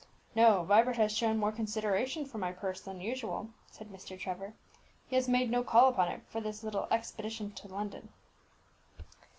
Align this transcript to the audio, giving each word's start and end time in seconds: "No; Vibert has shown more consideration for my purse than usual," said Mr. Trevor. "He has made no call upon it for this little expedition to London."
"No; 0.33 0.63
Vibert 0.63 0.97
has 0.97 1.15
shown 1.15 1.37
more 1.37 1.51
consideration 1.51 2.25
for 2.25 2.39
my 2.39 2.51
purse 2.51 2.81
than 2.81 3.01
usual," 3.01 3.49
said 3.69 3.91
Mr. 3.93 4.19
Trevor. 4.19 4.55
"He 5.05 5.15
has 5.15 5.29
made 5.29 5.51
no 5.51 5.63
call 5.63 5.89
upon 5.89 6.07
it 6.09 6.23
for 6.27 6.41
this 6.41 6.63
little 6.63 6.87
expedition 6.89 7.51
to 7.51 7.67
London." 7.67 8.09